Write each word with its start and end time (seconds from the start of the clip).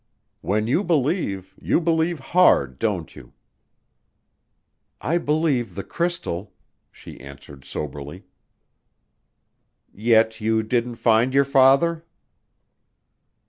"When 0.41 0.65
you 0.65 0.83
believe, 0.83 1.53
you 1.61 1.79
believe 1.79 2.17
hard, 2.17 2.79
don't 2.79 3.15
you?" 3.15 3.33
"I 4.99 5.19
believe 5.19 5.75
the 5.75 5.83
crystal," 5.83 6.53
she 6.91 7.19
answered 7.19 7.63
soberly. 7.65 8.23
"Yet 9.93 10.41
you 10.41 10.63
didn't 10.63 10.95
find 10.95 11.35
your 11.35 11.45
father?" 11.45 12.03